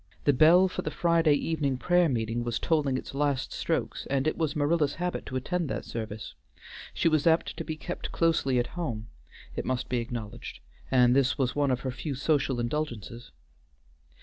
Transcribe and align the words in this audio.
The 0.23 0.33
bell 0.33 0.67
for 0.67 0.81
the 0.81 0.89
Friday 0.89 1.35
evening 1.35 1.77
prayer 1.77 2.09
meeting 2.09 2.43
was 2.43 2.57
tolling 2.57 2.97
its 2.97 3.13
last 3.13 3.53
strokes 3.53 4.07
and 4.09 4.25
it 4.25 4.35
was 4.35 4.55
Marilla's 4.55 4.95
habit 4.95 5.27
to 5.27 5.35
attend 5.35 5.69
that 5.69 5.85
service. 5.85 6.33
She 6.91 7.07
was 7.07 7.27
apt 7.27 7.55
to 7.57 7.63
be 7.63 7.75
kept 7.77 8.11
closely 8.11 8.57
at 8.57 8.65
home, 8.73 9.09
it 9.55 9.63
must 9.63 9.89
be 9.89 9.99
acknowledged, 9.99 10.59
and 10.89 11.15
this 11.15 11.37
was 11.37 11.55
one 11.55 11.69
of 11.69 11.81
her 11.81 11.91
few 11.91 12.15
social 12.15 12.59
indulgences. 12.59 13.31